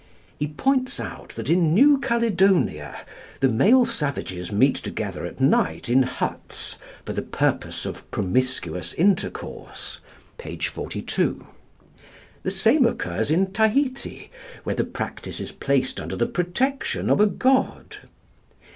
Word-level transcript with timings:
He 0.39 0.47
points 0.47 0.99
out 0.99 1.29
that 1.35 1.47
in 1.47 1.75
New 1.75 1.99
Caledonia 1.99 3.01
the 3.39 3.47
male 3.47 3.85
savages 3.85 4.51
meet 4.51 4.73
together 4.77 5.27
at 5.27 5.39
night 5.39 5.89
in 5.89 6.01
huts 6.01 6.75
for 7.05 7.13
the 7.13 7.21
purpose 7.21 7.85
of 7.85 8.09
promiscuous 8.09 8.95
intercourse 8.95 9.99
(p. 10.39 10.57
42). 10.57 11.45
The 12.41 12.49
same 12.49 12.87
occurs 12.87 13.29
in 13.29 13.51
Tahiti, 13.53 14.31
where 14.63 14.73
the 14.75 14.85
practice 14.85 15.39
is 15.39 15.51
placed 15.51 15.99
under 15.99 16.15
the 16.15 16.25
protection 16.25 17.07
of 17.07 17.19
a 17.19 17.27
god. 17.27 17.97